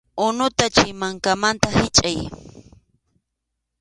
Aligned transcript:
Unuta 0.25 0.65
chay 0.75 0.91
mankamanta 0.99 1.67
hichʼay. 1.77 2.17